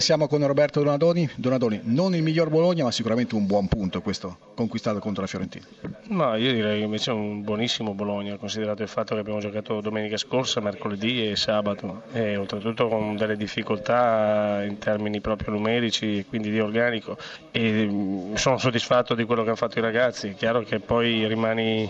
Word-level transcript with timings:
Siamo 0.00 0.28
con 0.28 0.44
Roberto 0.46 0.82
Donadoni. 0.82 1.28
Donadoni, 1.36 1.82
non 1.84 2.14
il 2.14 2.22
miglior 2.22 2.48
Bologna, 2.48 2.84
ma 2.84 2.90
sicuramente 2.90 3.34
un 3.34 3.44
buon 3.44 3.68
punto 3.68 4.00
questo 4.00 4.34
conquistato 4.54 4.98
contro 4.98 5.20
la 5.20 5.28
Fiorentina. 5.28 5.66
No, 6.10 6.34
io 6.34 6.52
direi 6.52 6.82
invece 6.82 7.12
un 7.12 7.44
buonissimo 7.44 7.94
Bologna, 7.94 8.36
considerato 8.36 8.82
il 8.82 8.88
fatto 8.88 9.14
che 9.14 9.20
abbiamo 9.20 9.38
giocato 9.38 9.80
domenica 9.80 10.16
scorsa, 10.16 10.58
mercoledì 10.58 11.30
e 11.30 11.36
sabato, 11.36 12.02
e 12.12 12.36
oltretutto 12.36 12.88
con 12.88 13.14
delle 13.14 13.36
difficoltà 13.36 14.64
in 14.64 14.78
termini 14.78 15.20
proprio 15.20 15.52
numerici 15.52 16.18
e 16.18 16.24
quindi 16.26 16.50
di 16.50 16.58
organico. 16.58 17.16
E 17.52 17.86
mm, 17.88 18.34
sono 18.34 18.58
soddisfatto 18.58 19.14
di 19.14 19.22
quello 19.22 19.42
che 19.42 19.48
hanno 19.50 19.56
fatto 19.56 19.78
i 19.78 19.82
ragazzi. 19.82 20.30
È 20.30 20.34
chiaro 20.34 20.62
che 20.62 20.80
poi 20.80 21.28
rimani 21.28 21.88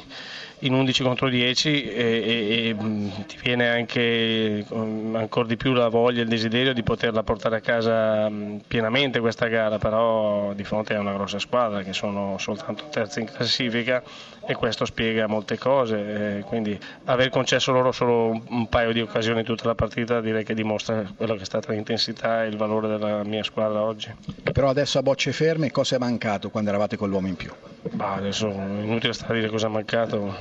in 0.60 0.74
11 0.74 1.02
contro 1.02 1.28
10 1.28 1.84
e, 1.84 2.05
e, 2.05 2.68
e 2.68 2.74
mm, 2.74 3.09
ti 3.27 3.38
viene 3.42 3.68
anche 3.68 4.66
ancora 4.68 5.46
di 5.46 5.56
più 5.56 5.73
la 5.73 5.88
voglia 5.88 6.20
e 6.20 6.23
il 6.24 6.28
desiderio 6.28 6.74
di 6.74 6.82
poterla 6.82 7.23
portare 7.23 7.56
a 7.56 7.60
casa 7.60 8.28
mm, 8.28 8.56
pienamente 8.68 9.20
questa 9.20 9.46
gara, 9.46 9.78
però 9.78 10.52
di 10.52 10.64
fronte 10.64 10.95
a 10.95 11.00
una 11.00 11.14
grossa 11.14 11.38
squadra 11.38 11.82
che 11.82 11.92
sono 11.92 12.37
soltanto 12.38 12.88
terzi 12.91 13.20
in 13.20 13.27
classifica 13.27 14.02
e 14.46 14.55
questo 14.55 14.84
spiega 14.84 15.27
molte 15.27 15.59
cose, 15.59 16.38
e 16.38 16.41
quindi 16.41 16.78
aver 17.05 17.28
concesso 17.28 17.73
loro 17.73 17.92
solo 17.92 18.42
un 18.48 18.69
paio 18.69 18.92
di 18.92 19.00
occasioni 19.00 19.45
tutta 19.45 19.66
la 19.66 19.74
partita 19.74 20.20
direi 20.20 20.45
che 20.45 20.55
dimostra 20.55 21.05
quello 21.16 21.34
che 21.34 21.42
è 21.42 21.45
stata 21.45 21.73
l'intensità 21.73 22.45
e 22.45 22.48
il 22.48 22.56
valore 22.56 22.88
della 22.88 23.23
mia 23.23 23.45
squadra 23.45 23.83
oggi. 23.83 24.12
Però 24.52 24.69
adesso 24.69 24.98
a 24.98 25.02
bocce 25.02 25.33
ferme 25.33 25.70
cosa 25.70 25.96
è 25.96 25.98
mancato 25.98 26.50
quando 26.50 26.70
eravate 26.70 26.96
con 26.96 27.09
l'uomo 27.09 27.28
in 27.28 27.36
più? 27.36 27.50
Bah, 27.92 28.14
adesso 28.14 28.50
è 28.50 28.83
inutile 28.83 29.12
stare 29.12 29.33
a 29.33 29.36
dire 29.36 29.48
cosa 29.48 29.66
è 29.66 29.70
mancato, 29.70 30.36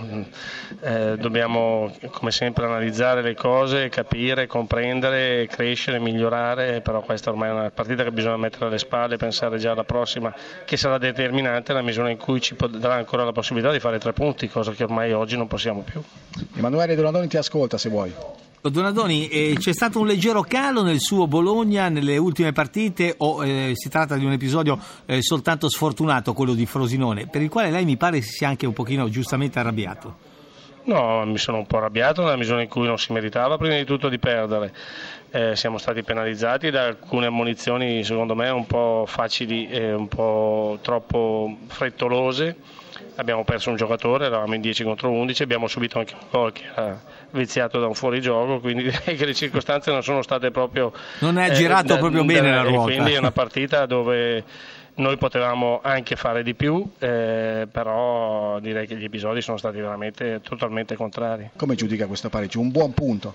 eh, 0.81 1.15
dobbiamo 1.17 1.93
come 2.11 2.31
sempre 2.31 2.65
analizzare 2.65 3.21
le 3.21 3.33
cose, 3.33 3.89
capire, 3.89 4.45
comprendere, 4.45 5.47
crescere, 5.47 5.99
migliorare, 5.99 6.81
però 6.81 7.01
questa 7.01 7.29
ormai 7.29 7.49
è 7.49 7.51
una 7.53 7.69
partita 7.69 8.03
che 8.03 8.11
bisogna 8.11 8.37
mettere 8.37 8.65
alle 8.65 8.77
spalle 8.77 9.13
e 9.13 9.17
pensare 9.17 9.57
già 9.57 9.71
alla 9.71 9.85
prossima 9.85 10.33
che 10.65 10.75
sarà 10.75 10.97
determinante 10.97 11.71
nella 11.71 11.85
misura 11.85 12.09
in 12.09 12.17
cui 12.17 12.41
ci 12.41 12.55
darà 12.77 12.95
ancora 12.95 13.23
la 13.23 13.31
possibilità 13.31 13.58
di 13.59 13.79
fare 13.79 13.99
tre 13.99 14.13
punti, 14.13 14.47
cosa 14.49 14.71
che 14.71 14.83
ormai 14.83 15.11
oggi 15.13 15.35
non 15.37 15.47
possiamo 15.47 15.81
più. 15.81 16.01
Emanuele 16.55 16.95
Donadoni 16.95 17.27
ti 17.27 17.37
ascolta 17.37 17.77
se 17.77 17.89
vuoi. 17.89 18.13
Donadoni, 18.61 19.29
eh, 19.29 19.55
c'è 19.57 19.71
stato 19.71 19.99
un 19.99 20.07
leggero 20.07 20.41
calo 20.41 20.83
nel 20.83 20.99
suo 20.99 21.27
Bologna 21.27 21.87
nelle 21.87 22.17
ultime 22.17 22.51
partite 22.51 23.15
o 23.17 23.45
eh, 23.45 23.71
si 23.73 23.87
tratta 23.87 24.17
di 24.17 24.25
un 24.25 24.33
episodio 24.33 24.77
eh, 25.05 25.21
soltanto 25.21 25.69
sfortunato, 25.69 26.33
quello 26.33 26.53
di 26.53 26.65
Frosinone, 26.65 27.27
per 27.27 27.41
il 27.41 27.49
quale 27.49 27.71
lei 27.71 27.85
mi 27.85 27.95
pare 27.95 28.21
si 28.21 28.31
sia 28.31 28.49
anche 28.49 28.65
un 28.65 28.73
pochino 28.73 29.07
giustamente 29.09 29.59
arrabbiato? 29.59 30.28
No, 30.83 31.25
mi 31.25 31.37
sono 31.37 31.57
un 31.57 31.67
po' 31.67 31.77
arrabbiato 31.77 32.23
nella 32.23 32.35
misura 32.35 32.61
in 32.61 32.67
cui 32.67 32.85
non 32.85 32.97
si 32.97 33.13
meritava 33.13 33.57
prima 33.57 33.75
di 33.75 33.85
tutto 33.85 34.09
di 34.09 34.19
perdere. 34.19 34.73
Eh, 35.31 35.55
siamo 35.55 35.77
stati 35.77 36.01
penalizzati 36.01 36.71
da 36.71 36.85
alcune 36.85 37.27
ammonizioni 37.27 38.03
secondo 38.03 38.33
me 38.33 38.49
un 38.49 38.65
po' 38.65 39.05
facili 39.07 39.69
e 39.69 39.93
un 39.93 40.07
po' 40.07 40.79
troppo 40.81 41.55
frettolose 41.67 42.55
abbiamo 43.19 43.43
perso 43.43 43.69
un 43.69 43.75
giocatore, 43.75 44.25
eravamo 44.25 44.55
in 44.55 44.61
10 44.61 44.83
contro 44.83 45.11
11, 45.11 45.43
abbiamo 45.43 45.67
subito 45.67 45.99
anche 45.99 46.13
un 46.13 46.27
gol 46.31 46.51
che 46.53 46.63
era 46.73 46.99
viziato 47.31 47.79
da 47.79 47.87
un 47.87 47.93
fuorigioco, 47.93 48.59
quindi 48.59 48.83
direi 48.89 49.15
che 49.15 49.25
le 49.25 49.33
circostanze 49.33 49.91
non 49.91 50.03
sono 50.03 50.21
state 50.21 50.51
proprio... 50.51 50.91
Non 51.19 51.37
è 51.37 51.51
girato 51.51 51.95
eh, 51.95 51.97
proprio 51.97 52.21
da, 52.21 52.33
bene 52.33 52.51
la 52.51 52.61
ruota. 52.61 52.91
Quindi 52.91 53.13
è 53.13 53.17
una 53.17 53.31
partita 53.31 53.85
dove 53.85 54.43
noi 54.99 55.17
potevamo 55.17 55.79
anche 55.81 56.15
fare 56.15 56.43
di 56.43 56.53
più, 56.53 56.87
eh, 56.99 57.67
però 57.71 58.59
direi 58.59 58.85
che 58.85 58.95
gli 58.97 59.05
episodi 59.05 59.41
sono 59.41 59.57
stati 59.57 59.79
veramente 59.79 60.41
totalmente 60.43 60.95
contrari. 60.95 61.51
Come 61.55 61.75
giudica 61.75 62.05
questo 62.05 62.29
pareggio? 62.29 62.59
Un 62.59 62.71
buon 62.71 62.93
punto? 62.93 63.33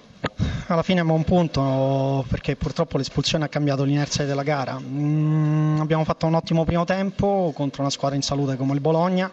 Alla 0.66 0.82
fine 0.82 1.00
è 1.00 1.02
un 1.02 1.08
buon 1.08 1.24
punto 1.24 2.24
perché 2.28 2.56
purtroppo 2.56 2.96
l'espulsione 2.96 3.44
ha 3.44 3.48
cambiato 3.48 3.84
l'inerzia 3.84 4.24
della 4.24 4.42
gara. 4.42 4.78
Mm, 4.80 5.80
abbiamo 5.80 6.04
fatto 6.04 6.26
un 6.26 6.34
ottimo 6.34 6.64
primo 6.64 6.84
tempo 6.84 7.52
contro 7.54 7.82
una 7.82 7.90
squadra 7.90 8.16
in 8.16 8.22
salute 8.22 8.56
come 8.56 8.74
il 8.74 8.80
Bologna 8.80 9.30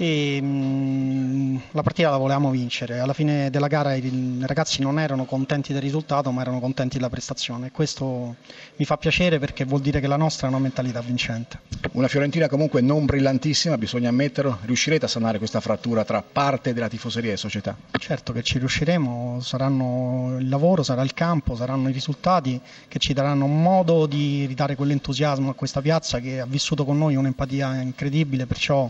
e 0.00 0.40
mh, 0.40 0.46
mm, 0.46 1.56
la 1.72 1.82
partita 1.82 2.08
la 2.08 2.16
volevamo 2.16 2.50
vincere. 2.50 3.00
Alla 3.00 3.12
fine 3.12 3.50
della 3.50 3.66
gara 3.66 3.94
i 3.94 4.38
ragazzi 4.42 4.80
non 4.80 5.00
erano 5.00 5.24
contenti 5.24 5.72
del 5.72 5.82
risultato, 5.82 6.30
ma 6.30 6.40
erano 6.40 6.60
contenti 6.60 6.96
della 6.96 7.10
prestazione. 7.10 7.72
Questo 7.72 8.36
mi 8.76 8.84
fa 8.84 8.96
piacere 8.96 9.40
perché 9.40 9.64
vuol 9.64 9.80
dire 9.80 9.98
che 9.98 10.06
la 10.06 10.16
nostra 10.16 10.46
è 10.46 10.50
una 10.50 10.60
mentalità 10.60 11.00
vincente. 11.00 11.58
Una 11.92 12.06
Fiorentina 12.06 12.48
comunque 12.48 12.80
non 12.80 13.06
brillantissima, 13.06 13.76
bisogna 13.76 14.08
ammetterlo. 14.10 14.58
Riuscirete 14.62 15.06
a 15.06 15.08
sanare 15.08 15.38
questa 15.38 15.60
frattura 15.60 16.04
tra 16.04 16.22
parte 16.22 16.72
della 16.72 16.88
tifoseria 16.88 17.32
e 17.32 17.36
società? 17.36 17.76
Certo 17.98 18.32
che 18.32 18.44
ci 18.44 18.58
riusciremo, 18.58 19.40
saranno 19.40 20.36
il 20.38 20.48
lavoro, 20.48 20.84
sarà 20.84 21.02
il 21.02 21.12
campo, 21.12 21.56
saranno 21.56 21.88
i 21.88 21.92
risultati 21.92 22.60
che 22.86 23.00
ci 23.00 23.12
daranno 23.12 23.48
modo 23.48 24.06
di 24.06 24.46
ridare 24.46 24.76
quell'entusiasmo 24.76 25.50
a 25.50 25.54
questa 25.54 25.80
piazza 25.80 26.20
che 26.20 26.38
ha 26.38 26.46
vissuto 26.46 26.84
con 26.84 26.96
noi 26.96 27.16
un'empatia 27.16 27.80
incredibile, 27.80 28.46
perciò 28.46 28.88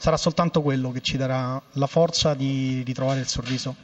sarà 0.00 0.16
soltanto 0.50 0.62
quello 0.62 0.90
che 0.90 1.00
ci 1.00 1.16
darà 1.16 1.60
la 1.74 1.86
forza 1.86 2.34
di 2.34 2.82
ritrovare 2.84 3.20
il 3.20 3.28
sorriso. 3.28 3.74